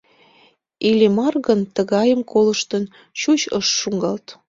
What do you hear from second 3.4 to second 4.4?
ыш шуҥгалт.